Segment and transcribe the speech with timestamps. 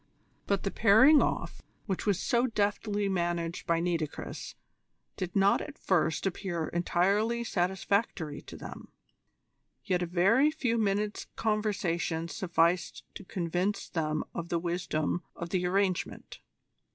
[0.47, 4.55] But the pairing off, which was so deftly managed by Nitocris,
[5.15, 8.87] did not at first appear entirely satisfactory to them,
[9.85, 15.67] yet a very few minutes' conversation sufficed to convince them of the wisdom of the
[15.67, 16.39] arrangement.